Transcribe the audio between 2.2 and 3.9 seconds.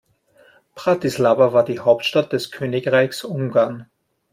des Königreichs Ungarn.